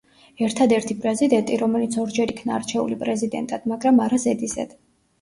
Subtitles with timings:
[0.45, 4.79] ერთადერთი პრეზიდენტი, რომელიც ორჯერ იქნა არჩეული პრეზიდენტად, მაგრამ არა ზედიზედ.